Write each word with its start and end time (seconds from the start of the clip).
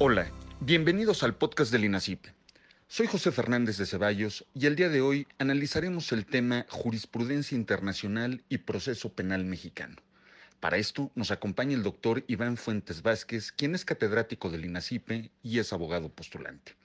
Hola, 0.00 0.30
bienvenidos 0.60 1.24
al 1.24 1.34
podcast 1.34 1.72
del 1.72 1.84
INACIP. 1.84 2.26
Soy 2.86 3.08
José 3.08 3.32
Fernández 3.32 3.78
de 3.78 3.84
Ceballos 3.84 4.46
y 4.54 4.66
el 4.66 4.76
día 4.76 4.90
de 4.90 5.00
hoy 5.00 5.26
analizaremos 5.40 6.12
el 6.12 6.24
tema 6.24 6.66
Jurisprudencia 6.68 7.56
Internacional 7.56 8.44
y 8.48 8.58
Proceso 8.58 9.12
Penal 9.12 9.44
Mexicano. 9.44 9.96
Para 10.60 10.76
esto 10.76 11.10
nos 11.16 11.32
acompaña 11.32 11.74
el 11.74 11.82
doctor 11.82 12.22
Iván 12.28 12.56
Fuentes 12.58 13.02
Vázquez, 13.02 13.50
quien 13.50 13.74
es 13.74 13.84
catedrático 13.84 14.50
del 14.50 14.66
INACIPE 14.66 15.32
y 15.42 15.58
es 15.58 15.72
abogado 15.72 16.10
postulante. 16.10 16.76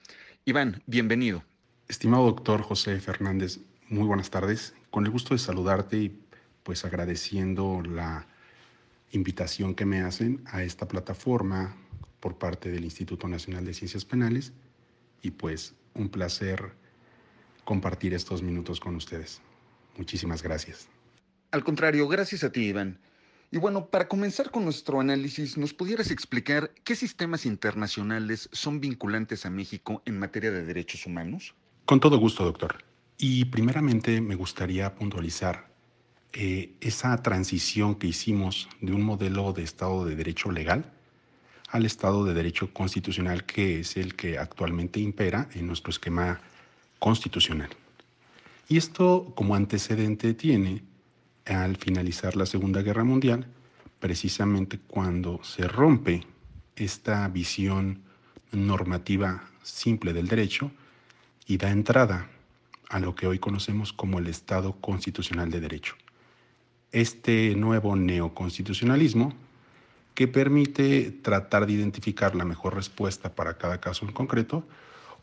Iván, 0.44 0.82
bienvenido. 0.86 1.44
Estimado 1.86 2.24
doctor 2.24 2.62
José 2.62 2.98
Fernández, 2.98 3.60
muy 3.88 4.08
buenas 4.08 4.30
tardes. 4.30 4.74
Con 4.90 5.04
el 5.04 5.12
gusto 5.12 5.34
de 5.34 5.38
saludarte 5.38 5.98
y 5.98 6.20
pues 6.64 6.84
agradeciendo 6.84 7.80
la 7.80 8.26
invitación 9.12 9.76
que 9.76 9.86
me 9.86 10.00
hacen 10.00 10.42
a 10.46 10.64
esta 10.64 10.88
plataforma 10.88 11.76
por 12.24 12.38
parte 12.38 12.70
del 12.70 12.84
Instituto 12.84 13.28
Nacional 13.28 13.66
de 13.66 13.74
Ciencias 13.74 14.06
Penales 14.06 14.54
y 15.20 15.30
pues 15.32 15.74
un 15.92 16.08
placer 16.08 16.72
compartir 17.64 18.14
estos 18.14 18.42
minutos 18.42 18.80
con 18.80 18.96
ustedes. 18.96 19.42
Muchísimas 19.98 20.42
gracias. 20.42 20.88
Al 21.50 21.62
contrario, 21.62 22.08
gracias 22.08 22.42
a 22.42 22.50
ti, 22.50 22.62
Iván. 22.62 22.98
Y 23.50 23.58
bueno, 23.58 23.90
para 23.90 24.08
comenzar 24.08 24.50
con 24.50 24.64
nuestro 24.64 25.00
análisis, 25.00 25.58
¿nos 25.58 25.74
pudieras 25.74 26.10
explicar 26.10 26.70
qué 26.82 26.96
sistemas 26.96 27.44
internacionales 27.44 28.48
son 28.52 28.80
vinculantes 28.80 29.44
a 29.44 29.50
México 29.50 30.00
en 30.06 30.18
materia 30.18 30.50
de 30.50 30.64
derechos 30.64 31.04
humanos? 31.04 31.54
Con 31.84 32.00
todo 32.00 32.16
gusto, 32.16 32.42
doctor. 32.42 32.82
Y 33.18 33.44
primeramente 33.44 34.22
me 34.22 34.34
gustaría 34.34 34.94
puntualizar 34.94 35.70
eh, 36.32 36.74
esa 36.80 37.22
transición 37.22 37.96
que 37.96 38.06
hicimos 38.06 38.66
de 38.80 38.94
un 38.94 39.02
modelo 39.02 39.52
de 39.52 39.62
Estado 39.62 40.06
de 40.06 40.16
Derecho 40.16 40.50
legal 40.50 40.93
al 41.74 41.86
Estado 41.86 42.24
de 42.24 42.34
Derecho 42.34 42.72
constitucional 42.72 43.44
que 43.44 43.80
es 43.80 43.96
el 43.96 44.14
que 44.14 44.38
actualmente 44.38 45.00
impera 45.00 45.48
en 45.54 45.66
nuestro 45.66 45.90
esquema 45.90 46.40
constitucional. 47.00 47.68
Y 48.68 48.76
esto 48.76 49.32
como 49.34 49.56
antecedente 49.56 50.34
tiene 50.34 50.84
al 51.44 51.76
finalizar 51.76 52.36
la 52.36 52.46
Segunda 52.46 52.80
Guerra 52.80 53.02
Mundial, 53.02 53.48
precisamente 53.98 54.78
cuando 54.86 55.42
se 55.42 55.66
rompe 55.66 56.24
esta 56.76 57.26
visión 57.26 58.02
normativa 58.52 59.42
simple 59.64 60.12
del 60.12 60.28
derecho 60.28 60.70
y 61.44 61.56
da 61.56 61.72
entrada 61.72 62.30
a 62.88 63.00
lo 63.00 63.16
que 63.16 63.26
hoy 63.26 63.40
conocemos 63.40 63.92
como 63.92 64.20
el 64.20 64.28
Estado 64.28 64.76
constitucional 64.80 65.50
de 65.50 65.58
derecho. 65.58 65.96
Este 66.92 67.56
nuevo 67.56 67.96
neoconstitucionalismo 67.96 69.34
que 70.14 70.28
permite 70.28 71.10
tratar 71.10 71.66
de 71.66 71.72
identificar 71.72 72.34
la 72.34 72.44
mejor 72.44 72.74
respuesta 72.74 73.34
para 73.34 73.58
cada 73.58 73.80
caso 73.80 74.06
en 74.06 74.12
concreto, 74.12 74.64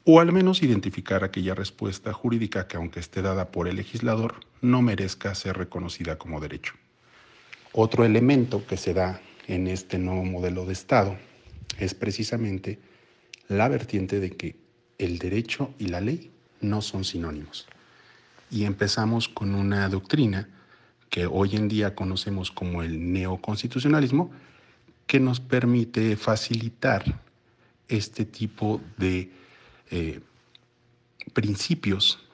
o 0.03 0.19
al 0.19 0.31
menos 0.31 0.63
identificar 0.63 1.23
aquella 1.23 1.55
respuesta 1.55 2.11
jurídica 2.11 2.67
que 2.67 2.77
aunque 2.77 2.99
esté 2.99 3.21
dada 3.21 3.51
por 3.51 3.67
el 3.67 3.77
legislador, 3.77 4.35
no 4.61 4.81
merezca 4.81 5.35
ser 5.35 5.57
reconocida 5.57 6.17
como 6.17 6.39
derecho. 6.39 6.73
Otro 7.71 8.03
elemento 8.03 8.65
que 8.65 8.77
se 8.77 8.93
da 8.93 9.21
en 9.47 9.67
este 9.67 9.97
nuevo 9.97 10.25
modelo 10.25 10.65
de 10.65 10.73
Estado 10.73 11.15
es 11.79 11.93
precisamente 11.93 12.79
la 13.47 13.69
vertiente 13.69 14.19
de 14.19 14.31
que 14.31 14.55
el 14.97 15.19
derecho 15.19 15.73
y 15.79 15.87
la 15.87 16.01
ley 16.01 16.31
no 16.59 16.81
son 16.81 17.03
sinónimos. 17.03 17.67
Y 18.49 18.65
empezamos 18.65 19.29
con 19.29 19.55
una 19.55 19.87
doctrina 19.87 20.49
que 21.09 21.25
hoy 21.25 21.55
en 21.55 21.67
día 21.67 21.95
conocemos 21.95 22.51
como 22.51 22.83
el 22.83 23.11
neoconstitucionalismo, 23.11 24.31
que 25.11 25.19
nos 25.19 25.41
permite 25.41 26.15
facilitar 26.15 27.03
este 27.89 28.23
tipo 28.23 28.79
de 28.97 29.29
eh, 29.89 30.21
principios, 31.33 32.29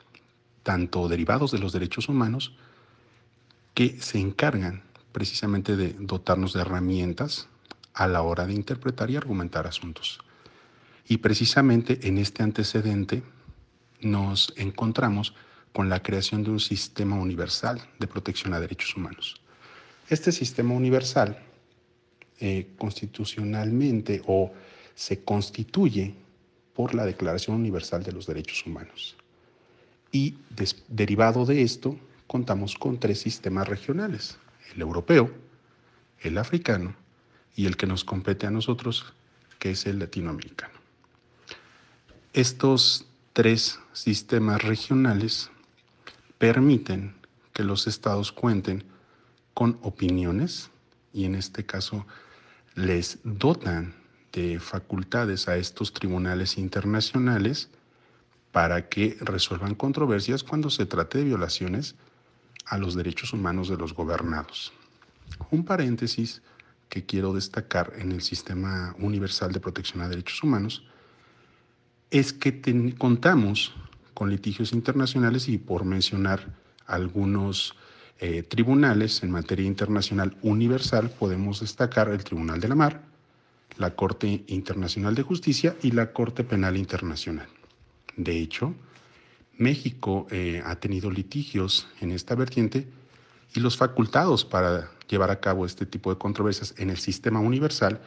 tanto 0.62 1.08
derivados 1.08 1.52
de 1.52 1.58
los 1.58 1.74
derechos 1.74 2.08
humanos, 2.08 2.54
que 3.74 4.00
se 4.00 4.20
encargan 4.20 4.84
precisamente 5.12 5.76
de 5.76 5.96
dotarnos 5.98 6.54
de 6.54 6.62
herramientas 6.62 7.48
a 7.96 8.06
la 8.06 8.22
hora 8.22 8.46
de 8.46 8.54
interpretar 8.54 9.10
y 9.10 9.16
argumentar 9.16 9.66
asuntos. 9.66 10.20
Y 11.08 11.18
precisamente 11.18 12.08
en 12.08 12.20
este 12.20 12.44
antecedente 12.44 13.24
nos 14.02 14.54
encontramos 14.56 15.34
con 15.74 15.90
la 15.90 16.04
creación 16.04 16.44
de 16.44 16.52
un 16.52 16.60
sistema 16.60 17.16
universal 17.16 17.82
de 17.98 18.06
protección 18.06 18.54
a 18.54 18.60
derechos 18.60 18.96
humanos. 18.96 19.42
Este 20.12 20.32
sistema 20.32 20.76
universal 20.76 21.42
eh, 22.40 22.68
constitucionalmente 22.78 24.22
o 24.28 24.52
se 24.94 25.24
constituye 25.24 26.14
por 26.74 26.94
la 26.94 27.06
Declaración 27.06 27.56
Universal 27.56 28.04
de 28.04 28.12
los 28.12 28.28
Derechos 28.28 28.66
Humanos. 28.66 29.16
Y 30.12 30.36
derivado 30.88 31.46
de 31.46 31.64
esto, 31.64 31.98
contamos 32.28 32.76
con 32.76 33.00
tres 33.00 33.20
sistemas 33.20 33.68
regionales, 33.68 34.38
el 34.76 34.82
europeo, 34.82 35.32
el 36.22 36.38
africano 36.38 36.96
y 37.56 37.66
el 37.66 37.78
que 37.78 37.88
nos 37.88 38.04
compete 38.04 38.46
a 38.46 38.52
nosotros, 38.52 39.14
que 39.60 39.72
es 39.72 39.86
el 39.88 40.00
latinoamericano. 40.00 40.76
Estos 42.34 43.08
tres 43.34 43.80
sistemas 43.94 44.62
regionales 44.62 45.50
permiten 46.38 47.16
que 47.54 47.64
los 47.64 47.88
estados 47.88 48.32
cuenten 48.32 48.84
con 49.56 49.80
opiniones 49.82 50.70
y 51.18 51.26
en 51.26 51.34
este 51.34 51.66
caso 51.66 52.06
les 52.76 53.18
dotan 53.24 53.96
de 54.32 54.60
facultades 54.60 55.48
a 55.48 55.58
estos 55.58 55.92
tribunales 55.92 56.60
internacionales 56.60 57.70
para 58.52 58.88
que 58.88 59.18
resuelvan 59.20 59.74
controversias 59.74 60.44
cuando 60.44 60.70
se 60.70 60.86
trate 60.86 61.18
de 61.18 61.24
violaciones 61.24 61.96
a 62.68 62.78
los 62.78 62.94
derechos 62.94 63.34
humanos 63.34 63.68
de 63.68 63.78
los 63.78 63.96
gobernados. 63.96 64.74
Un 65.50 65.66
paréntesis 65.66 66.44
que 66.88 67.04
quiero 67.04 67.34
destacar 67.34 67.94
en 67.98 68.12
el 68.12 68.22
Sistema 68.22 68.96
Universal 69.00 69.52
de 69.52 69.60
Protección 69.60 70.02
a 70.02 70.10
Derechos 70.10 70.44
Humanos 70.44 70.84
es 72.12 72.32
que 72.32 72.62
contamos 72.96 73.74
con 74.14 74.30
litigios 74.30 74.72
internacionales 74.72 75.50
y 75.50 75.58
por 75.58 75.84
mencionar 75.84 76.56
algunos 76.86 77.76
eh, 78.20 78.42
tribunales 78.42 79.22
en 79.22 79.30
materia 79.30 79.66
internacional 79.66 80.36
universal 80.42 81.12
podemos 81.12 81.60
destacar 81.60 82.10
el 82.10 82.24
Tribunal 82.24 82.60
de 82.60 82.68
la 82.68 82.76
Mar, 82.76 83.02
la 83.78 83.96
Corte 83.96 84.44
Internacional 84.48 85.14
de 85.14 85.22
Justicia 85.22 85.76
y 85.84 85.92
la 85.92 86.12
Corte 86.14 86.44
Penal 86.44 86.78
Internacional. 86.78 87.48
De 88.16 88.40
hecho, 88.40 88.74
México 89.58 90.26
eh, 90.32 90.64
ha 90.66 90.76
tenido 90.78 91.12
litigios 91.12 91.88
en 92.02 92.12
esta 92.12 92.34
vertiente 92.34 92.88
y 93.54 93.60
los 93.60 93.78
facultados 93.78 94.46
para 94.46 94.90
llevar 95.08 95.30
a 95.30 95.40
cabo 95.40 95.66
este 95.66 95.86
tipo 95.86 96.12
de 96.12 96.18
controversias 96.18 96.74
en 96.78 96.90
el 96.90 96.98
sistema 96.98 97.40
universal, 97.40 98.02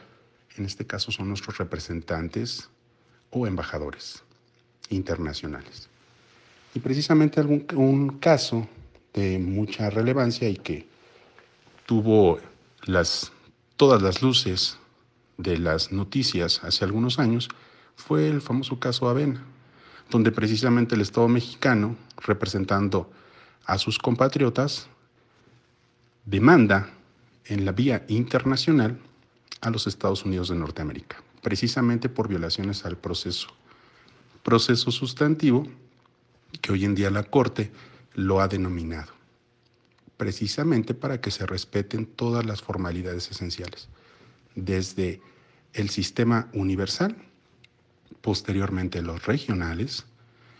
en 0.57 0.65
este 0.65 0.85
caso 0.85 1.11
son 1.11 1.29
nuestros 1.29 1.57
representantes 1.57 2.69
o 3.29 3.47
embajadores 3.47 4.23
internacionales. 4.89 5.87
Y 6.73 6.79
precisamente 6.79 7.39
algún, 7.39 7.65
un 7.75 8.19
caso 8.19 8.67
de 9.13 9.39
mucha 9.39 9.89
relevancia 9.89 10.49
y 10.49 10.55
que 10.55 10.87
tuvo 11.85 12.39
las, 12.83 13.31
todas 13.75 14.01
las 14.01 14.21
luces 14.21 14.77
de 15.37 15.57
las 15.57 15.91
noticias 15.91 16.63
hace 16.63 16.85
algunos 16.85 17.19
años 17.19 17.49
fue 17.95 18.27
el 18.27 18.41
famoso 18.41 18.79
caso 18.79 19.09
Avena, 19.09 19.43
donde 20.09 20.31
precisamente 20.31 20.95
el 20.95 21.01
Estado 21.01 21.27
mexicano, 21.27 21.95
representando 22.17 23.11
a 23.65 23.77
sus 23.77 23.97
compatriotas, 23.97 24.87
demanda 26.25 26.89
en 27.45 27.65
la 27.65 27.71
vía 27.71 28.05
internacional 28.07 28.97
a 29.61 29.69
los 29.69 29.87
Estados 29.87 30.25
Unidos 30.25 30.49
de 30.49 30.55
Norteamérica, 30.55 31.21
precisamente 31.41 32.09
por 32.09 32.27
violaciones 32.27 32.85
al 32.85 32.97
proceso, 32.97 33.49
proceso 34.43 34.91
sustantivo 34.91 35.67
que 36.61 36.71
hoy 36.71 36.85
en 36.85 36.95
día 36.95 37.09
la 37.09 37.23
Corte 37.23 37.71
lo 38.13 38.41
ha 38.41 38.47
denominado, 38.47 39.11
precisamente 40.17 40.93
para 40.93 41.21
que 41.21 41.31
se 41.31 41.45
respeten 41.45 42.05
todas 42.05 42.45
las 42.45 42.61
formalidades 42.61 43.29
esenciales, 43.31 43.89
desde 44.55 45.21
el 45.73 45.89
sistema 45.89 46.49
universal, 46.53 47.15
posteriormente 48.21 49.01
los 49.01 49.25
regionales 49.25 50.05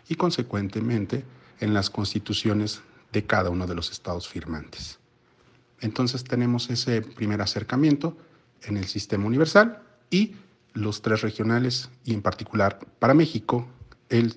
y 0.07 0.15
consecuentemente 0.15 1.23
en 1.59 1.73
las 1.73 1.89
constituciones 1.89 2.81
de 3.11 3.25
cada 3.25 3.49
uno 3.49 3.67
de 3.67 3.75
los 3.75 3.91
estados 3.91 4.27
firmantes. 4.27 4.99
Entonces 5.79 6.23
tenemos 6.23 6.69
ese 6.69 7.01
primer 7.01 7.41
acercamiento 7.41 8.17
en 8.63 8.77
el 8.77 8.85
sistema 8.85 9.25
universal 9.25 9.81
y 10.09 10.35
los 10.73 11.01
tres 11.01 11.21
regionales 11.21 11.89
y 12.05 12.13
en 12.13 12.21
particular 12.21 12.79
para 12.99 13.13
México 13.13 13.67
el 14.09 14.35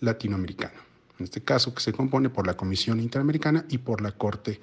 latinoamericano. 0.00 0.87
En 1.18 1.24
este 1.24 1.42
caso 1.42 1.74
que 1.74 1.82
se 1.82 1.92
compone 1.92 2.30
por 2.30 2.46
la 2.46 2.56
Comisión 2.56 3.00
Interamericana 3.00 3.64
y 3.68 3.78
por 3.78 4.00
la 4.00 4.12
Corte 4.12 4.60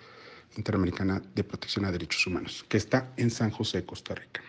Interamericana 0.58 1.22
de 1.34 1.44
Protección 1.44 1.86
a 1.86 1.92
Derechos 1.92 2.26
Humanos, 2.28 2.66
que 2.70 2.78
está 2.78 3.12
en 3.18 3.30
San 3.30 3.52
José, 3.52 3.86
Costa 3.86 4.16
Rica. 4.16 4.42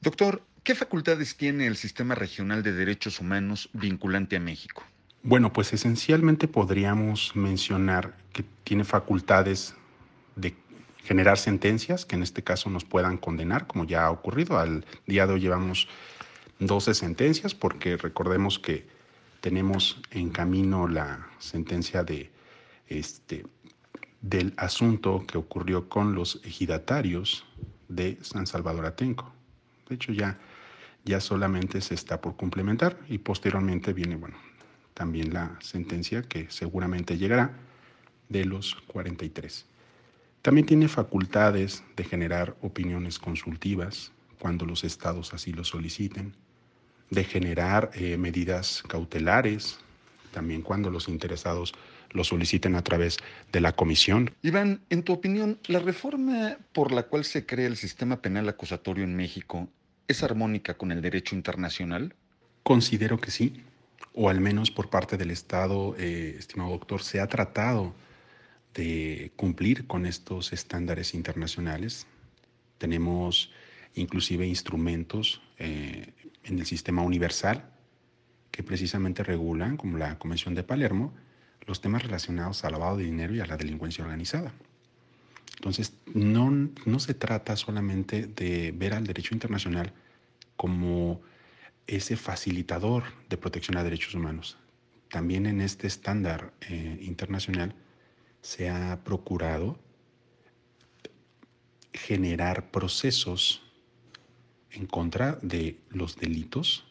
Doctor, 0.00 0.42
¿Qué 0.62 0.74
facultades 0.74 1.36
tiene 1.36 1.66
el 1.66 1.76
Sistema 1.76 2.14
Regional 2.14 2.62
de 2.62 2.72
Derechos 2.72 3.18
Humanos 3.18 3.70
vinculante 3.72 4.36
a 4.36 4.40
México? 4.40 4.84
Bueno, 5.22 5.54
pues 5.54 5.72
esencialmente 5.72 6.48
podríamos 6.48 7.34
mencionar 7.34 8.14
que 8.34 8.44
tiene 8.62 8.84
facultades 8.84 9.74
de 10.36 10.54
generar 11.02 11.38
sentencias 11.38 12.04
que 12.04 12.16
en 12.16 12.22
este 12.22 12.42
caso 12.44 12.68
nos 12.68 12.84
puedan 12.84 13.16
condenar, 13.16 13.66
como 13.66 13.84
ya 13.84 14.04
ha 14.04 14.10
ocurrido. 14.10 14.58
Al 14.58 14.84
día 15.06 15.26
de 15.26 15.32
hoy 15.32 15.40
llevamos 15.40 15.88
12 16.58 16.92
sentencias 16.92 17.54
porque 17.54 17.96
recordemos 17.96 18.58
que 18.58 18.86
tenemos 19.40 20.00
en 20.10 20.30
camino 20.30 20.88
la 20.88 21.28
sentencia 21.38 22.04
de 22.04 22.30
este 22.86 23.44
del 24.20 24.52
asunto 24.58 25.24
que 25.26 25.38
ocurrió 25.38 25.88
con 25.88 26.14
los 26.14 26.40
ejidatarios 26.44 27.46
de 27.88 28.18
San 28.20 28.46
Salvador 28.46 28.84
Atenco. 28.84 29.32
De 29.88 29.94
hecho 29.94 30.12
ya 30.12 30.38
ya 31.04 31.20
solamente 31.20 31.80
se 31.80 31.94
está 31.94 32.20
por 32.20 32.36
complementar 32.36 32.98
y 33.08 33.18
posteriormente 33.18 33.92
viene 33.92 34.16
bueno, 34.16 34.36
también 34.94 35.32
la 35.32 35.56
sentencia 35.60 36.22
que 36.22 36.50
seguramente 36.50 37.16
llegará 37.16 37.52
de 38.28 38.44
los 38.44 38.76
43. 38.86 39.66
También 40.42 40.66
tiene 40.66 40.88
facultades 40.88 41.82
de 41.96 42.04
generar 42.04 42.56
opiniones 42.62 43.18
consultivas 43.18 44.12
cuando 44.38 44.64
los 44.64 44.84
estados 44.84 45.34
así 45.34 45.52
lo 45.52 45.64
soliciten, 45.64 46.34
de 47.10 47.24
generar 47.24 47.90
eh, 47.94 48.16
medidas 48.16 48.82
cautelares, 48.88 49.78
también 50.32 50.62
cuando 50.62 50.90
los 50.90 51.08
interesados 51.08 51.74
lo 52.12 52.24
soliciten 52.24 52.74
a 52.74 52.82
través 52.82 53.18
de 53.52 53.60
la 53.60 53.72
comisión. 53.72 54.32
Iván, 54.42 54.80
en 54.90 55.02
tu 55.02 55.12
opinión, 55.12 55.58
¿la 55.66 55.78
reforma 55.78 56.56
por 56.72 56.92
la 56.92 57.04
cual 57.04 57.24
se 57.24 57.46
crea 57.46 57.66
el 57.66 57.76
sistema 57.76 58.20
penal 58.20 58.48
acusatorio 58.48 59.04
en 59.04 59.14
México 59.14 59.68
es 60.08 60.22
armónica 60.22 60.74
con 60.74 60.92
el 60.92 61.02
derecho 61.02 61.36
internacional? 61.36 62.14
Considero 62.62 63.20
que 63.20 63.30
sí, 63.30 63.62
o 64.12 64.28
al 64.28 64.40
menos 64.40 64.70
por 64.70 64.90
parte 64.90 65.16
del 65.16 65.30
Estado, 65.30 65.94
eh, 65.98 66.36
estimado 66.38 66.70
doctor, 66.70 67.02
se 67.02 67.20
ha 67.20 67.26
tratado 67.28 67.94
de 68.74 69.32
cumplir 69.36 69.86
con 69.86 70.06
estos 70.06 70.52
estándares 70.52 71.14
internacionales. 71.14 72.06
Tenemos 72.78 73.52
inclusive 73.94 74.46
instrumentos 74.46 75.42
eh, 75.58 76.12
en 76.44 76.58
el 76.58 76.66
sistema 76.66 77.02
universal 77.02 77.70
que 78.50 78.62
precisamente 78.62 79.22
regulan, 79.22 79.76
como 79.76 79.98
la 79.98 80.18
Convención 80.18 80.54
de 80.54 80.62
Palermo, 80.62 81.12
los 81.66 81.80
temas 81.80 82.02
relacionados 82.02 82.64
al 82.64 82.72
lavado 82.72 82.96
de 82.96 83.04
dinero 83.04 83.34
y 83.34 83.40
a 83.40 83.46
la 83.46 83.56
delincuencia 83.56 84.04
organizada. 84.04 84.52
Entonces, 85.56 85.92
no, 86.14 86.50
no 86.86 86.98
se 86.98 87.14
trata 87.14 87.54
solamente 87.54 88.26
de 88.26 88.72
ver 88.72 88.94
al 88.94 89.06
derecho 89.06 89.34
internacional 89.34 89.92
como 90.56 91.20
ese 91.86 92.16
facilitador 92.16 93.04
de 93.28 93.36
protección 93.36 93.76
a 93.76 93.84
derechos 93.84 94.14
humanos. 94.14 94.56
También 95.10 95.46
en 95.46 95.60
este 95.60 95.86
estándar 95.86 96.52
eh, 96.60 96.98
internacional 97.02 97.74
se 98.42 98.70
ha 98.70 99.02
procurado 99.04 99.78
generar 101.92 102.70
procesos 102.70 103.69
en 104.72 104.86
contra 104.86 105.38
de 105.42 105.78
los 105.90 106.16
delitos 106.16 106.86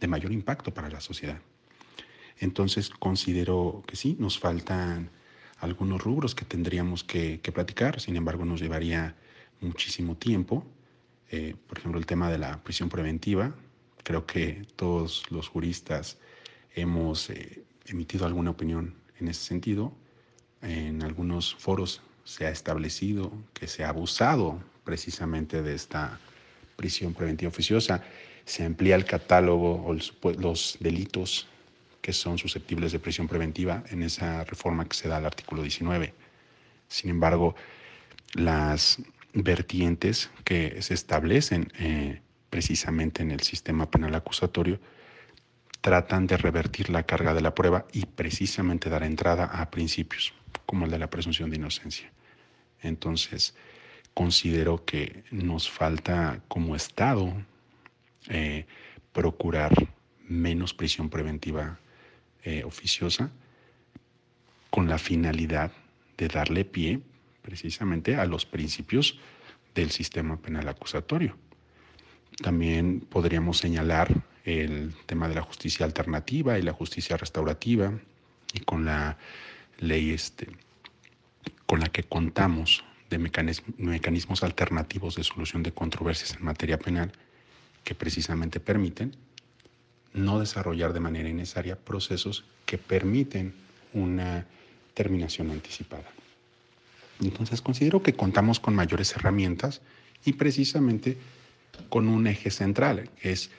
de 0.00 0.08
mayor 0.08 0.32
impacto 0.32 0.74
para 0.74 0.90
la 0.90 1.00
sociedad. 1.00 1.40
Entonces 2.38 2.90
considero 2.90 3.82
que 3.86 3.96
sí, 3.96 4.16
nos 4.18 4.38
faltan 4.38 5.10
algunos 5.58 6.02
rubros 6.02 6.34
que 6.34 6.44
tendríamos 6.44 7.04
que, 7.04 7.38
platicar, 7.54 8.00
sin 8.00 8.16
embargo 8.16 8.44
nos 8.44 8.60
llevaría 8.60 9.14
muchísimo 9.60 10.16
tiempo. 10.16 10.66
Eh, 11.30 11.54
por 11.68 11.78
ejemplo, 11.78 12.00
el 12.00 12.06
tema 12.06 12.30
de 12.30 12.38
la 12.38 12.62
prisión 12.62 12.88
preventiva. 12.88 13.54
Creo 14.02 14.26
que 14.26 14.66
todos 14.74 15.30
los 15.30 15.48
juristas 15.48 16.18
hemos 16.74 17.30
eh, 17.30 17.62
emitido 17.86 18.26
alguna 18.26 18.50
opinión 18.50 18.96
en 19.20 19.28
ese 19.28 19.44
sentido. 19.44 19.92
En 20.62 21.02
algunos 21.02 21.54
foros 21.54 22.02
se 22.24 22.46
ha 22.46 22.50
establecido 22.50 23.32
que 23.52 23.68
se 23.68 23.84
ha 23.84 23.90
abusado 23.90 24.60
precisamente 24.84 25.62
de 25.62 25.74
esta 25.74 26.18
prisión 26.76 27.14
preventiva 27.14 27.48
oficiosa. 27.48 28.02
Se 28.44 28.64
amplía 28.64 28.96
el 28.96 29.04
catálogo 29.04 29.84
o 29.86 29.96
los 30.32 30.76
delitos 30.80 31.46
que 32.00 32.12
son 32.12 32.36
susceptibles 32.36 32.92
de 32.92 32.98
prisión 32.98 33.28
preventiva 33.28 33.84
en 33.90 34.02
esa 34.02 34.44
reforma 34.44 34.84
que 34.86 34.96
se 34.96 35.08
da 35.08 35.18
al 35.18 35.26
artículo 35.26 35.62
19. 35.62 36.12
Sin 36.88 37.10
embargo, 37.10 37.54
las 38.34 38.98
vertientes 39.32 40.30
que 40.44 40.82
se 40.82 40.94
establecen 40.94 41.72
eh, 41.78 42.20
precisamente 42.50 43.22
en 43.22 43.30
el 43.30 43.40
sistema 43.40 43.90
penal 43.90 44.14
acusatorio 44.14 44.80
tratan 45.80 46.26
de 46.26 46.36
revertir 46.36 46.90
la 46.90 47.04
carga 47.04 47.34
de 47.34 47.40
la 47.40 47.54
prueba 47.54 47.86
y 47.92 48.06
precisamente 48.06 48.90
dar 48.90 49.04
entrada 49.04 49.44
a 49.46 49.70
principios 49.70 50.34
como 50.66 50.84
el 50.84 50.90
de 50.90 50.98
la 50.98 51.10
presunción 51.10 51.50
de 51.50 51.56
inocencia. 51.56 52.10
Entonces, 52.82 53.54
considero 54.14 54.84
que 54.84 55.24
nos 55.30 55.70
falta 55.70 56.42
como 56.48 56.76
Estado 56.76 57.32
eh, 58.28 58.66
procurar 59.12 59.72
menos 60.28 60.74
prisión 60.74 61.10
preventiva 61.10 61.78
eh, 62.44 62.64
oficiosa 62.64 63.30
con 64.70 64.88
la 64.88 64.98
finalidad 64.98 65.72
de 66.16 66.28
darle 66.28 66.64
pie 66.64 67.00
precisamente 67.42 68.16
a 68.16 68.24
los 68.24 68.46
principios 68.46 69.18
del 69.74 69.90
sistema 69.90 70.40
penal 70.40 70.68
acusatorio. 70.68 71.36
También 72.42 73.00
podríamos 73.00 73.58
señalar 73.58 74.22
el 74.44 74.94
tema 75.06 75.28
de 75.28 75.34
la 75.34 75.42
justicia 75.42 75.84
alternativa 75.84 76.58
y 76.58 76.62
la 76.62 76.72
justicia 76.72 77.16
restaurativa 77.16 77.92
y 78.54 78.60
con 78.60 78.84
la 78.84 79.18
ley 79.78 80.10
este, 80.10 80.48
con 81.66 81.80
la 81.80 81.88
que 81.88 82.02
contamos 82.04 82.84
de 83.12 83.18
mecanismos 83.18 84.42
alternativos 84.42 85.14
de 85.14 85.22
solución 85.22 85.62
de 85.62 85.72
controversias 85.72 86.34
en 86.34 86.44
materia 86.44 86.78
penal 86.78 87.12
que 87.84 87.94
precisamente 87.94 88.58
permiten 88.58 89.14
no 90.14 90.40
desarrollar 90.40 90.92
de 90.92 91.00
manera 91.00 91.28
innecesaria 91.28 91.76
procesos 91.76 92.44
que 92.66 92.78
permiten 92.78 93.54
una 93.92 94.46
terminación 94.94 95.50
anticipada. 95.50 96.10
Entonces 97.20 97.60
considero 97.60 98.02
que 98.02 98.14
contamos 98.14 98.60
con 98.60 98.74
mayores 98.74 99.14
herramientas 99.14 99.82
y 100.24 100.34
precisamente 100.34 101.18
con 101.88 102.08
un 102.08 102.26
eje 102.26 102.50
central, 102.50 103.10
que 103.20 103.32
es 103.32 103.50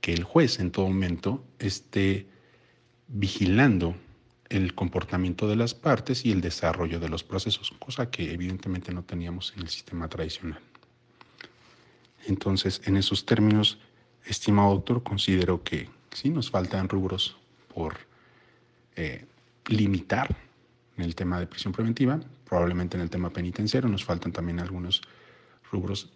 que 0.00 0.12
el 0.12 0.24
juez 0.24 0.58
en 0.60 0.70
todo 0.70 0.86
momento 0.86 1.44
esté 1.58 2.26
vigilando 3.08 3.94
el 4.50 4.74
comportamiento 4.74 5.48
de 5.48 5.56
las 5.56 5.74
partes 5.74 6.26
y 6.26 6.32
el 6.32 6.40
desarrollo 6.40 6.98
de 6.98 7.08
los 7.08 7.22
procesos, 7.22 7.72
cosa 7.78 8.10
que 8.10 8.32
evidentemente 8.32 8.92
no 8.92 9.04
teníamos 9.04 9.54
en 9.56 9.62
el 9.62 9.68
sistema 9.68 10.08
tradicional. 10.08 10.60
Entonces, 12.26 12.82
en 12.84 12.96
esos 12.96 13.24
términos, 13.24 13.78
estimado 14.26 14.74
doctor, 14.74 15.02
considero 15.02 15.62
que 15.62 15.88
sí 16.12 16.30
nos 16.30 16.50
faltan 16.50 16.88
rubros 16.88 17.36
por 17.72 17.96
eh, 18.96 19.24
limitar 19.66 20.36
en 20.98 21.04
el 21.04 21.14
tema 21.14 21.38
de 21.38 21.46
prisión 21.46 21.72
preventiva, 21.72 22.20
probablemente 22.44 22.96
en 22.96 23.04
el 23.04 23.10
tema 23.10 23.30
penitenciario 23.30 23.88
nos 23.88 24.04
faltan 24.04 24.32
también 24.32 24.58
algunos 24.58 25.00
rubros 25.70 26.10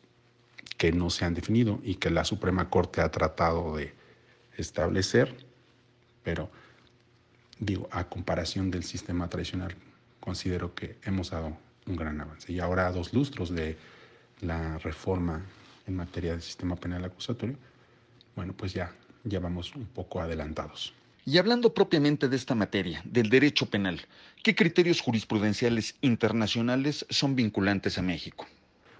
que 0.76 0.90
no 0.90 1.08
se 1.08 1.24
han 1.24 1.34
definido 1.34 1.78
y 1.84 1.94
que 1.94 2.10
la 2.10 2.24
Suprema 2.24 2.68
Corte 2.68 3.00
ha 3.00 3.10
tratado 3.12 3.76
de 3.76 3.94
establecer, 4.56 5.36
pero 6.24 6.50
digo, 7.58 7.88
a 7.90 8.04
comparación 8.04 8.70
del 8.70 8.84
sistema 8.84 9.28
tradicional, 9.28 9.74
considero 10.20 10.74
que 10.74 10.96
hemos 11.04 11.30
dado 11.30 11.56
un 11.86 11.96
gran 11.96 12.20
avance. 12.20 12.52
Y 12.52 12.60
ahora 12.60 12.86
a 12.86 12.92
dos 12.92 13.12
lustros 13.12 13.50
de 13.50 13.76
la 14.40 14.78
reforma 14.78 15.42
en 15.86 15.96
materia 15.96 16.32
del 16.32 16.42
sistema 16.42 16.76
penal 16.76 17.04
acusatorio, 17.04 17.56
bueno, 18.34 18.52
pues 18.56 18.72
ya, 18.72 18.92
ya 19.24 19.40
vamos 19.40 19.74
un 19.74 19.86
poco 19.86 20.20
adelantados. 20.20 20.94
Y 21.26 21.38
hablando 21.38 21.72
propiamente 21.72 22.28
de 22.28 22.36
esta 22.36 22.54
materia, 22.54 23.00
del 23.04 23.30
derecho 23.30 23.66
penal, 23.66 24.00
¿qué 24.42 24.54
criterios 24.54 25.00
jurisprudenciales 25.00 25.96
internacionales 26.02 27.06
son 27.08 27.34
vinculantes 27.34 27.96
a 27.96 28.02
México? 28.02 28.46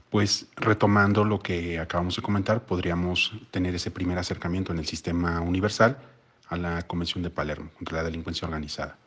Pues 0.08 0.46
retomando 0.56 1.25
lo 1.25 1.40
que 1.40 1.78
acabamos 1.78 2.16
de 2.16 2.23
comentar, 2.23 2.64
podríamos 2.64 3.32
tener 3.50 3.75
ese 3.75 3.90
primer 3.90 4.16
acercamiento 4.16 4.73
en 4.73 4.78
el 4.78 4.87
sistema 4.87 5.40
universal 5.40 5.99
a 6.48 6.56
la 6.56 6.82
Convención 6.82 7.22
de 7.22 7.30
Palermo 7.30 7.70
contra 7.76 7.98
la 7.98 8.04
delincuencia 8.04 8.46
organizada. 8.46 8.98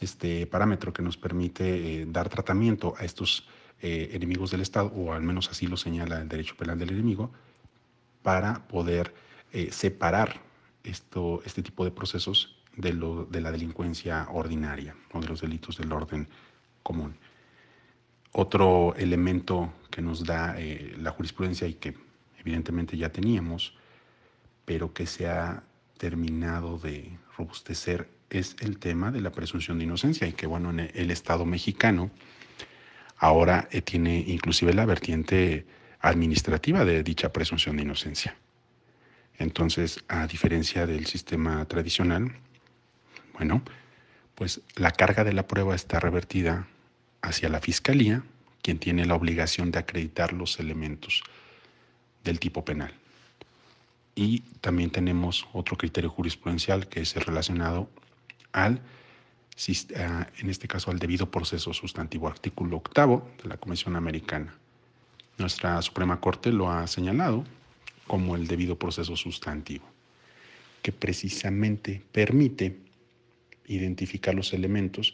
Este 0.00 0.46
parámetro 0.46 0.92
que 0.92 1.02
nos 1.02 1.16
permite 1.16 2.02
eh, 2.02 2.06
dar 2.08 2.28
tratamiento 2.28 2.94
a 2.98 3.04
estos 3.04 3.46
eh, 3.80 4.10
enemigos 4.12 4.50
del 4.50 4.60
Estado, 4.60 4.88
o 4.94 5.12
al 5.12 5.22
menos 5.22 5.48
así 5.50 5.66
lo 5.66 5.76
señala 5.76 6.20
el 6.20 6.28
derecho 6.28 6.56
penal 6.56 6.78
del 6.78 6.90
enemigo, 6.90 7.30
para 8.22 8.66
poder 8.68 9.14
eh, 9.52 9.70
separar 9.70 10.40
esto, 10.82 11.42
este 11.44 11.62
tipo 11.62 11.84
de 11.84 11.90
procesos 11.90 12.56
de, 12.76 12.92
lo, 12.92 13.24
de 13.26 13.40
la 13.40 13.52
delincuencia 13.52 14.28
ordinaria 14.32 14.96
o 15.12 15.20
de 15.20 15.28
los 15.28 15.40
delitos 15.40 15.76
del 15.76 15.92
orden 15.92 16.28
común. 16.82 17.16
Otro 18.32 18.94
elemento 18.96 19.72
que 19.90 20.02
nos 20.02 20.24
da 20.24 20.56
la 20.98 21.12
jurisprudencia 21.12 21.68
y 21.68 21.74
que 21.74 21.94
evidentemente 22.36 22.96
ya 22.96 23.10
teníamos 23.10 23.74
pero 24.64 24.92
que 24.92 25.06
se 25.06 25.28
ha 25.28 25.62
terminado 26.04 26.76
de 26.76 27.16
robustecer 27.38 28.10
es 28.28 28.56
el 28.60 28.78
tema 28.78 29.10
de 29.10 29.22
la 29.22 29.32
presunción 29.32 29.78
de 29.78 29.84
inocencia 29.84 30.26
y 30.26 30.34
que 30.34 30.46
bueno, 30.46 30.68
en 30.68 30.90
el 30.92 31.10
Estado 31.10 31.46
mexicano 31.46 32.10
ahora 33.16 33.68
eh, 33.70 33.80
tiene 33.80 34.18
inclusive 34.18 34.74
la 34.74 34.84
vertiente 34.84 35.64
administrativa 36.00 36.84
de 36.84 37.02
dicha 37.02 37.32
presunción 37.32 37.78
de 37.78 37.84
inocencia. 37.84 38.36
Entonces, 39.38 40.04
a 40.08 40.26
diferencia 40.26 40.86
del 40.86 41.06
sistema 41.06 41.64
tradicional, 41.64 42.36
bueno, 43.32 43.62
pues 44.34 44.60
la 44.76 44.90
carga 44.90 45.24
de 45.24 45.32
la 45.32 45.46
prueba 45.46 45.74
está 45.74 46.00
revertida 46.00 46.68
hacia 47.22 47.48
la 47.48 47.60
fiscalía, 47.60 48.22
quien 48.60 48.78
tiene 48.78 49.06
la 49.06 49.14
obligación 49.14 49.70
de 49.70 49.78
acreditar 49.78 50.34
los 50.34 50.60
elementos 50.60 51.22
del 52.24 52.38
tipo 52.40 52.62
penal. 52.62 52.92
Y 54.14 54.40
también 54.60 54.90
tenemos 54.90 55.46
otro 55.52 55.76
criterio 55.76 56.10
jurisprudencial 56.10 56.88
que 56.88 57.00
es 57.00 57.16
el 57.16 57.22
relacionado 57.22 57.88
al, 58.52 58.80
en 59.66 60.50
este 60.50 60.68
caso, 60.68 60.90
al 60.90 60.98
debido 60.98 61.30
proceso 61.30 61.72
sustantivo, 61.72 62.28
artículo 62.28 62.76
octavo 62.76 63.28
de 63.42 63.48
la 63.48 63.56
Convención 63.56 63.96
Americana. 63.96 64.54
Nuestra 65.38 65.82
Suprema 65.82 66.20
Corte 66.20 66.52
lo 66.52 66.70
ha 66.70 66.86
señalado 66.86 67.44
como 68.06 68.36
el 68.36 68.46
debido 68.46 68.78
proceso 68.78 69.16
sustantivo, 69.16 69.84
que 70.82 70.92
precisamente 70.92 72.02
permite 72.12 72.78
identificar 73.66 74.34
los 74.34 74.52
elementos 74.52 75.12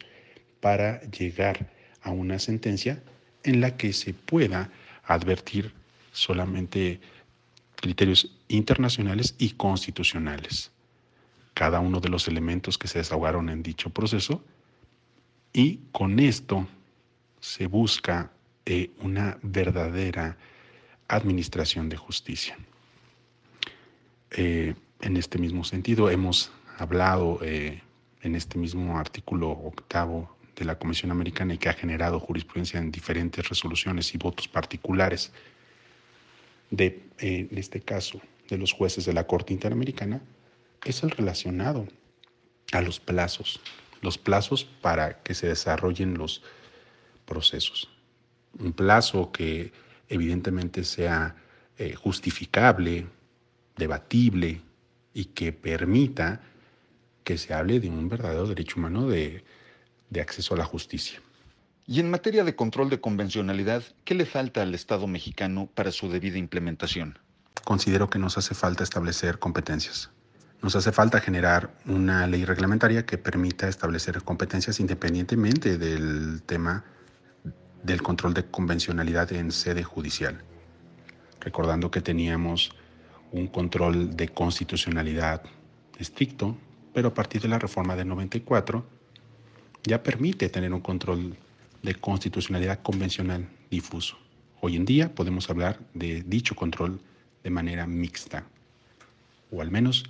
para 0.59 1.01
llegar 1.09 1.71
a 2.03 2.11
una 2.11 2.37
sentencia 2.37 3.01
en 3.43 3.61
la 3.61 3.77
que 3.77 3.93
se 3.93 4.13
pueda 4.13 4.69
advertir 5.05 5.73
solamente 6.11 6.99
criterios 7.81 8.31
internacionales 8.47 9.35
y 9.37 9.51
constitucionales. 9.51 10.71
Cada 11.53 11.79
uno 11.79 11.99
de 11.99 12.09
los 12.09 12.27
elementos 12.27 12.77
que 12.77 12.87
se 12.87 12.99
desahogaron 12.99 13.49
en 13.49 13.63
dicho 13.63 13.89
proceso 13.89 14.41
y 15.51 15.79
con 15.91 16.19
esto 16.19 16.67
se 17.41 17.67
busca 17.67 18.31
eh, 18.65 18.91
una 19.01 19.37
verdadera 19.41 20.37
administración 21.07 21.89
de 21.89 21.97
justicia. 21.97 22.57
Eh, 24.31 24.75
en 25.01 25.17
este 25.17 25.39
mismo 25.39 25.63
sentido, 25.63 26.09
hemos 26.09 26.51
hablado 26.77 27.39
eh, 27.41 27.81
en 28.21 28.35
este 28.35 28.57
mismo 28.57 28.97
artículo 28.97 29.49
octavo 29.49 30.37
de 30.55 30.65
la 30.65 30.77
Comisión 30.77 31.11
Americana 31.11 31.55
y 31.55 31.57
que 31.57 31.69
ha 31.69 31.73
generado 31.73 32.19
jurisprudencia 32.19 32.79
en 32.79 32.91
diferentes 32.91 33.49
resoluciones 33.49 34.13
y 34.13 34.17
votos 34.17 34.47
particulares 34.47 35.33
de, 36.71 37.03
eh, 37.19 37.47
en 37.51 37.57
este 37.57 37.81
caso, 37.81 38.19
de 38.49 38.57
los 38.57 38.73
jueces 38.73 39.05
de 39.05 39.13
la 39.13 39.27
Corte 39.27 39.53
Interamericana, 39.53 40.21
es 40.83 41.03
el 41.03 41.11
relacionado 41.11 41.87
a 42.71 42.81
los 42.81 42.99
plazos, 42.99 43.61
los 44.01 44.17
plazos 44.17 44.65
para 44.65 45.21
que 45.21 45.35
se 45.35 45.47
desarrollen 45.47 46.17
los 46.17 46.41
procesos. 47.25 47.89
Un 48.57 48.73
plazo 48.73 49.31
que 49.31 49.71
evidentemente 50.09 50.83
sea 50.83 51.35
justificable, 51.95 53.07
debatible 53.75 54.61
y 55.13 55.25
que 55.25 55.51
permita 55.51 56.41
que 57.23 57.37
se 57.37 57.53
hable 57.53 57.79
de 57.79 57.89
un 57.89 58.09
verdadero 58.09 58.47
derecho 58.47 58.77
humano 58.77 59.07
de, 59.07 59.43
de 60.09 60.21
acceso 60.21 60.53
a 60.53 60.57
la 60.57 60.65
justicia. 60.65 61.21
Y 61.91 61.99
en 61.99 62.09
materia 62.09 62.45
de 62.45 62.55
control 62.55 62.89
de 62.89 63.01
convencionalidad, 63.01 63.83
¿qué 64.05 64.15
le 64.15 64.25
falta 64.25 64.61
al 64.61 64.73
Estado 64.73 65.07
mexicano 65.07 65.67
para 65.75 65.91
su 65.91 66.09
debida 66.09 66.37
implementación? 66.37 67.19
Considero 67.65 68.09
que 68.09 68.17
nos 68.17 68.37
hace 68.37 68.55
falta 68.55 68.81
establecer 68.81 69.39
competencias. 69.39 70.09
Nos 70.61 70.73
hace 70.77 70.93
falta 70.93 71.19
generar 71.19 71.75
una 71.85 72.27
ley 72.27 72.45
reglamentaria 72.45 73.05
que 73.05 73.17
permita 73.17 73.67
establecer 73.67 74.23
competencias 74.23 74.79
independientemente 74.79 75.77
del 75.77 76.41
tema 76.43 76.85
del 77.83 78.01
control 78.01 78.35
de 78.35 78.45
convencionalidad 78.45 79.33
en 79.33 79.51
sede 79.51 79.83
judicial. 79.83 80.41
Recordando 81.41 81.91
que 81.91 81.99
teníamos 81.99 82.73
un 83.33 83.47
control 83.47 84.15
de 84.15 84.29
constitucionalidad 84.29 85.43
estricto, 85.99 86.55
pero 86.93 87.09
a 87.09 87.13
partir 87.13 87.41
de 87.41 87.49
la 87.49 87.59
reforma 87.59 87.97
del 87.97 88.07
94 88.07 88.85
ya 89.83 90.01
permite 90.01 90.47
tener 90.47 90.73
un 90.73 90.79
control 90.79 91.35
de 91.83 91.95
constitucionalidad 91.95 92.81
convencional 92.81 93.49
difuso. 93.69 94.17
Hoy 94.59 94.75
en 94.75 94.85
día 94.85 95.13
podemos 95.15 95.49
hablar 95.49 95.79
de 95.93 96.23
dicho 96.23 96.55
control 96.55 97.01
de 97.43 97.49
manera 97.49 97.87
mixta, 97.87 98.45
o 99.49 99.61
al 99.61 99.71
menos 99.71 100.05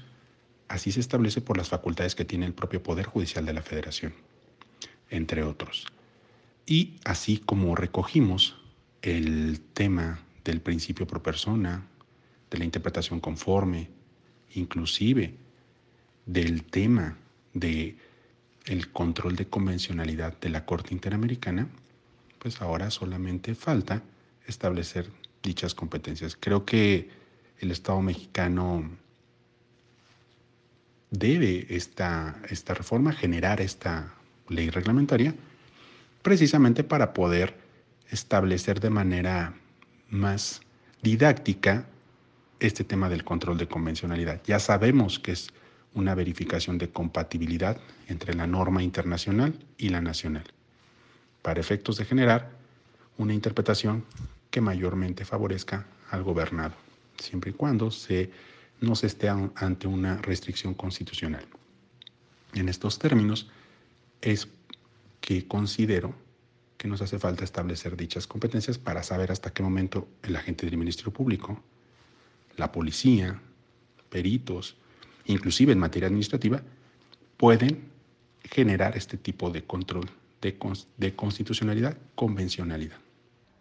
así 0.68 0.92
se 0.92 1.00
establece 1.00 1.42
por 1.42 1.58
las 1.58 1.70
facultades 1.70 2.16
que 2.16 2.26
tiene 2.26 2.46
el 2.46 2.54
propio 2.54 2.84
Poder 2.84 3.06
Judicial 3.06 3.46
de 3.46 3.54
la 3.54 3.62
Federación, 3.62 4.14
entre 5.10 5.44
otros. 5.44 5.88
Y 6.66 6.96
así 7.06 7.38
como 7.38 7.76
recogimos 7.76 8.58
el 9.02 9.62
tema 9.74 10.20
del 10.44 10.62
principio 10.62 11.08
pro 11.08 11.24
persona, 11.24 11.88
de 12.50 12.58
la 12.58 12.66
interpretación 12.66 13.20
conforme, 13.20 13.90
inclusive 14.54 15.36
del 16.26 16.64
tema 16.64 17.18
de 17.54 17.96
el 18.66 18.92
control 18.92 19.36
de 19.36 19.48
convencionalidad 19.48 20.40
de 20.40 20.50
la 20.50 20.66
Corte 20.66 20.94
Interamericana, 20.94 21.68
pues 22.40 22.62
ahora 22.62 22.92
solamente 22.92 23.56
falta 23.56 24.02
establecer 24.48 25.10
dichas 25.44 25.74
competencias. 25.74 26.38
Creo 26.40 26.66
que 26.66 27.10
el 27.60 27.72
Estado 27.72 28.02
mexicano 28.02 28.90
debe 31.10 31.68
esta, 31.70 32.42
esta 32.50 32.74
reforma 32.74 33.12
generar 33.12 33.62
esta 33.62 34.16
ley 34.48 34.70
reglamentaria 34.70 35.36
precisamente 36.22 36.84
para 36.84 37.14
poder 37.14 37.58
establecer 38.10 38.80
de 38.80 38.90
manera 38.90 39.54
más 40.10 40.62
didáctica 41.02 41.86
este 42.60 42.84
tema 42.84 43.10
del 43.10 43.24
control 43.24 43.58
de 43.58 43.68
convencionalidad. 43.68 44.42
Ya 44.46 44.60
sabemos 44.60 45.20
que 45.20 45.32
es 45.32 45.52
una 45.94 46.16
verificación 46.16 46.78
de 46.78 46.90
compatibilidad 46.90 47.78
entre 48.08 48.34
la 48.34 48.48
norma 48.48 48.84
internacional 48.84 49.54
y 49.78 49.90
la 49.90 50.02
nacional, 50.02 50.46
para 51.42 51.60
efectos 51.60 51.98
de 51.98 52.06
generar 52.06 52.52
una 53.18 53.34
interpretación 53.34 54.06
que 54.50 54.62
mayormente 54.62 55.26
favorezca 55.26 55.86
al 56.10 56.24
gobernado, 56.24 56.76
siempre 57.18 57.52
y 57.52 57.54
cuando 57.54 57.92
se, 57.92 58.32
no 58.80 58.96
se 58.96 59.08
esté 59.08 59.30
ante 59.30 59.88
una 59.88 60.18
restricción 60.18 60.74
constitucional. 60.74 61.46
En 62.54 62.70
estos 62.70 63.00
términos 63.00 63.50
es 64.22 64.48
que 65.20 65.48
considero 65.48 66.14
que 66.78 66.88
nos 66.88 67.02
hace 67.02 67.20
falta 67.20 67.44
establecer 67.44 67.96
dichas 67.96 68.28
competencias 68.28 68.78
para 68.78 69.04
saber 69.04 69.32
hasta 69.32 69.54
qué 69.54 69.62
momento 69.62 70.08
el 70.24 70.36
agente 70.36 70.66
del 70.66 70.78
Ministerio 70.78 71.14
Público 71.14 71.62
la 72.58 72.72
policía, 72.72 73.42
peritos, 74.10 74.76
inclusive 75.26 75.72
en 75.74 75.80
materia 75.80 76.08
administrativa, 76.08 76.62
pueden 77.38 77.90
generar 78.44 78.98
este 78.98 79.18
tipo 79.18 79.50
de 79.50 79.64
control 79.64 80.10
de, 80.42 81.16
constitucionalidad, 81.16 81.98
convencionalidad. 82.16 82.98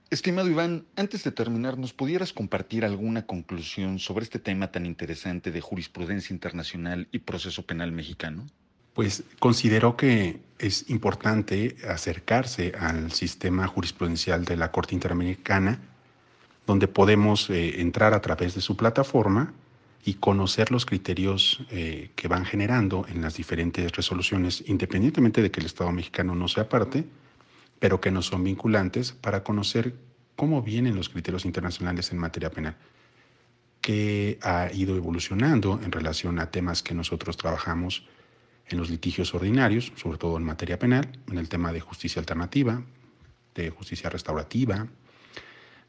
Estimado 0.08 0.48
Iván, 0.48 0.86
antes 0.96 1.22
de 1.22 1.30
terminar, 1.30 1.78
¿nos 1.78 1.92
pudieras 1.92 2.32
compartir 2.32 2.84
alguna 2.84 3.26
conclusión 3.26 3.98
sobre 3.98 4.24
este 4.24 4.38
tema 4.38 4.72
tan 4.72 4.86
interesante 4.86 5.52
de 5.52 5.60
jurisprudencia 5.60 6.32
internacional 6.34 7.06
y 7.12 7.20
proceso 7.20 7.62
penal 7.62 7.92
mexicano? 7.92 8.46
Pues 8.94 9.22
considero 9.38 9.96
que 9.96 10.40
es 10.58 10.90
importante 10.90 11.76
acercarse 11.88 12.72
al 12.78 13.12
sistema 13.12 13.66
jurisprudencial 13.68 14.44
de 14.44 14.56
la 14.56 14.72
Corte 14.72 14.94
Interamericana 14.94 15.80
donde 16.70 16.86
podemos 16.86 17.50
eh, 17.50 17.80
entrar 17.80 18.14
a 18.14 18.20
través 18.20 18.54
de 18.54 18.60
su 18.60 18.76
plataforma 18.76 19.52
y 20.04 20.14
conocer 20.14 20.70
los 20.70 20.86
criterios 20.86 21.64
eh, 21.70 22.10
que 22.16 22.28
van 22.28 22.44
generando 22.44 23.06
en 23.08 23.20
las 23.20 23.36
diferentes 23.36 23.92
resoluciones, 23.92 24.64
independientemente 24.66 25.42
de 25.42 25.50
que 25.50 25.60
el 25.60 25.66
Estado 25.66 25.92
mexicano 25.92 26.34
no 26.34 26.48
sea 26.48 26.68
parte, 26.68 27.04
pero 27.78 28.00
que 28.00 28.10
no 28.10 28.22
son 28.22 28.44
vinculantes, 28.44 29.12
para 29.12 29.42
conocer 29.42 29.94
cómo 30.36 30.62
vienen 30.62 30.96
los 30.96 31.08
criterios 31.08 31.44
internacionales 31.44 32.12
en 32.12 32.18
materia 32.18 32.50
penal, 32.50 32.76
que 33.80 34.38
ha 34.42 34.70
ido 34.72 34.96
evolucionando 34.96 35.80
en 35.82 35.92
relación 35.92 36.38
a 36.38 36.50
temas 36.50 36.82
que 36.82 36.94
nosotros 36.94 37.36
trabajamos 37.36 38.06
en 38.68 38.78
los 38.78 38.88
litigios 38.88 39.34
ordinarios, 39.34 39.92
sobre 39.96 40.18
todo 40.18 40.36
en 40.36 40.44
materia 40.44 40.78
penal, 40.78 41.08
en 41.30 41.38
el 41.38 41.48
tema 41.48 41.72
de 41.72 41.80
justicia 41.80 42.20
alternativa, 42.20 42.82
de 43.54 43.70
justicia 43.70 44.08
restaurativa, 44.08 44.86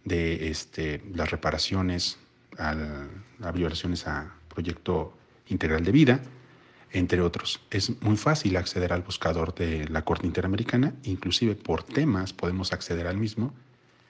de 0.04 0.50
este, 0.50 1.02
las 1.14 1.30
reparaciones 1.30 2.18
a, 2.58 3.52
violaciones 3.52 4.08
a 4.08 4.34
proyecto 4.48 5.18
integral 5.48 5.84
de 5.84 5.92
vida, 5.92 6.22
entre 6.92 7.22
otros. 7.22 7.62
Es 7.70 8.02
muy 8.02 8.18
fácil 8.18 8.58
acceder 8.58 8.94
al 8.94 9.02
buscador 9.02 9.56
de 9.56 9.88
la 9.88 10.04
Corte 10.04 10.28
Interamericana, 10.28 10.94
inclusive 11.04 11.56
por 11.56 11.84
temas 11.84 12.34
podemos 12.34 12.74
acceder 12.74 13.08
al 13.08 13.18
mismo, 13.18 13.54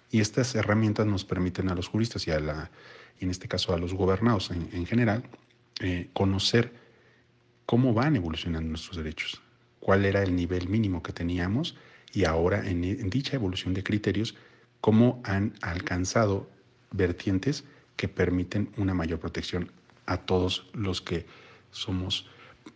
y 0.10 0.20
estas 0.20 0.56
herramientas 0.56 1.06
nos 1.06 1.24
permiten 1.24 1.70
a 1.70 1.76
los 1.76 1.88
juristas 1.88 2.28
y, 2.28 2.32
a 2.32 2.40
la, 2.40 2.72
en 3.20 3.30
este 3.30 3.48
caso 3.48 3.74
a 3.74 3.78
los 3.78 3.94
gobernados 3.94 4.52
en, 4.52 4.70
en 4.74 4.86
general 4.86 5.24
eh, 5.80 6.10
conocer 6.14 6.74
cómo 7.66 7.94
van 7.94 8.16
evolucionando 8.16 8.68
nuestros 8.70 8.98
derechos, 8.98 9.42
cuál 9.80 10.06
era 10.06 10.22
el 10.22 10.36
nivel 10.36 10.68
mínimo 10.68 11.02
que 11.02 11.14
teníamos 11.14 11.78
y 12.12 12.26
ahora 12.26 12.68
en, 12.70 12.84
en 12.84 13.10
dicha 13.10 13.36
evolución 13.36 13.74
de 13.74 13.84
criterios, 13.84 14.36
cómo 14.82 15.22
han 15.24 15.54
alcanzado 15.62 16.50
vertientes 16.92 17.64
que 17.96 18.08
permiten 18.08 18.72
una 18.78 18.94
mayor 18.94 19.20
protección 19.20 19.72
a 20.06 20.18
todos 20.18 20.70
los 20.74 21.02
que 21.02 21.26
somos 21.72 22.28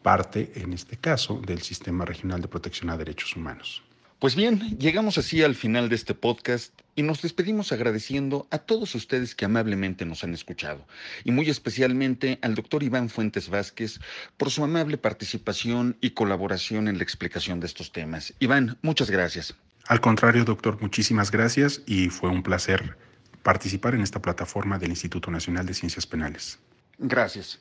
parte, 0.02 0.52
en 0.56 0.74
este 0.74 0.98
caso, 0.98 1.42
del 1.46 1.62
Sistema 1.62 2.06
Regional 2.06 2.42
de 2.42 2.48
Protección 2.48 2.90
a 2.90 2.98
Derechos 2.98 3.36
Humanos. 3.36 3.84
Pues 4.20 4.36
bien, 4.36 4.78
llegamos 4.80 5.18
así 5.18 5.44
al 5.44 5.56
final 5.56 5.90
de 5.90 5.96
este 5.96 6.14
podcast 6.14 6.74
y 6.96 7.04
nos 7.04 7.22
despedimos 7.22 7.72
agradeciendo 7.72 8.48
a 8.50 8.60
todos 8.60 8.96
ustedes 8.96 9.36
que 9.36 9.46
amablemente 9.46 10.06
nos 10.06 10.24
han 10.24 10.34
escuchado 10.34 10.88
y 11.26 11.32
muy 11.32 11.50
especialmente 11.50 12.40
al 12.42 12.56
doctor 12.56 12.82
Iván 12.82 13.10
Fuentes 13.10 13.50
Vázquez 13.50 14.00
por 14.38 14.50
su 14.50 14.64
amable 14.64 14.98
participación 14.98 15.98
y 16.00 16.12
colaboración 16.12 16.88
en 16.88 16.98
la 16.98 17.04
explicación 17.04 17.60
de 17.60 17.68
estos 17.68 17.92
temas. 17.92 18.34
Iván, 18.40 18.78
muchas 18.82 19.12
gracias. 19.12 19.54
Al 19.88 20.00
contrario, 20.00 20.46
doctor, 20.46 20.82
muchísimas 20.82 21.30
gracias 21.30 21.82
y 21.86 22.10
fue 22.10 22.30
un 22.30 22.42
placer 22.42 22.98
participar 23.46 23.94
en 23.94 24.02
esta 24.02 24.20
plataforma 24.20 24.80
del 24.80 24.90
Instituto 24.90 25.30
Nacional 25.30 25.68
de 25.68 25.76
Ciencias 25.76 26.08
Penales. 26.08 26.58
Gracias. 26.98 27.60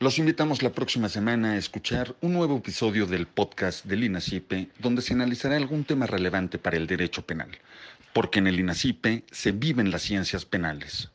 Los 0.00 0.18
invitamos 0.18 0.60
la 0.60 0.72
próxima 0.72 1.08
semana 1.08 1.52
a 1.52 1.56
escuchar 1.56 2.16
un 2.20 2.32
nuevo 2.32 2.56
episodio 2.56 3.06
del 3.06 3.28
podcast 3.28 3.84
del 3.84 4.02
INACIPE, 4.02 4.70
donde 4.80 5.02
se 5.02 5.14
analizará 5.14 5.56
algún 5.56 5.84
tema 5.84 6.06
relevante 6.06 6.58
para 6.58 6.78
el 6.78 6.88
derecho 6.88 7.24
penal, 7.24 7.50
porque 8.12 8.40
en 8.40 8.48
el 8.48 8.58
INACIPE 8.58 9.22
se 9.30 9.52
viven 9.52 9.92
las 9.92 10.02
ciencias 10.02 10.44
penales. 10.44 11.10